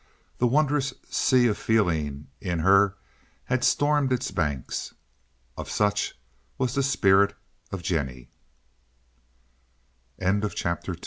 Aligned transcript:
The 0.39 0.47
wondrous 0.47 0.95
sea 1.11 1.45
of 1.45 1.59
feeling 1.59 2.25
in 2.41 2.57
her 2.61 2.95
had 3.45 3.63
stormed 3.63 4.11
its 4.11 4.31
banks. 4.31 4.95
Of 5.55 5.69
such 5.69 6.17
was 6.57 6.73
the 6.73 6.81
spirit 6.81 7.35
of 7.71 7.83
Jennie. 7.83 8.31
CHAPTER 10.19 10.93
III 10.93 10.97
The 10.97 10.97
juni 10.97 10.99